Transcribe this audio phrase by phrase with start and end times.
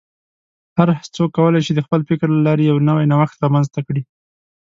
[0.77, 4.03] هر څوک کولی شي د خپل فکر له لارې یو نوی نوښت رامنځته کړي.